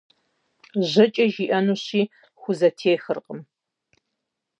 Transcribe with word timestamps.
Жьэкӏэ 0.89 1.25
жиӏэнущи, 1.33 2.01
хузэтехыркъым. 2.39 3.39